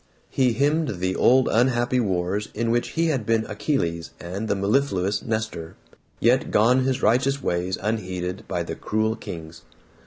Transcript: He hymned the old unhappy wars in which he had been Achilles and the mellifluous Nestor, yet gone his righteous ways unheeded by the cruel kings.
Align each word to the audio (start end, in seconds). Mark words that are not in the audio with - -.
He 0.31 0.53
hymned 0.53 0.99
the 0.99 1.15
old 1.15 1.47
unhappy 1.47 1.99
wars 1.99 2.49
in 2.55 2.71
which 2.71 2.93
he 2.93 3.09
had 3.09 3.23
been 3.23 3.45
Achilles 3.45 4.09
and 4.19 4.47
the 4.47 4.55
mellifluous 4.55 5.21
Nestor, 5.23 5.75
yet 6.19 6.49
gone 6.49 6.79
his 6.85 7.03
righteous 7.03 7.43
ways 7.43 7.77
unheeded 7.79 8.45
by 8.47 8.63
the 8.63 8.73
cruel 8.73 9.15
kings. 9.15 9.61